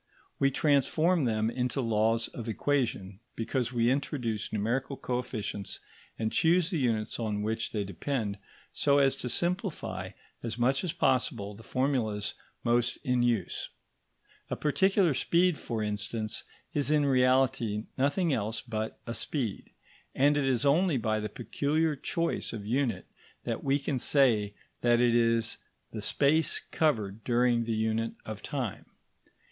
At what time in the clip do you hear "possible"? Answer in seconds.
10.91-11.53